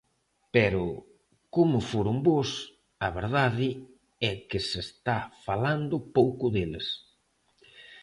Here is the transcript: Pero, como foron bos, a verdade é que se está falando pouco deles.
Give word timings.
Pero, 0.55 0.83
como 1.55 1.77
foron 1.91 2.17
bos, 2.27 2.49
a 3.07 3.09
verdade 3.19 3.69
é 4.31 4.33
que 4.49 4.59
se 4.67 4.79
está 4.87 5.17
falando 5.45 5.97
pouco 6.17 6.45
deles. 6.55 6.87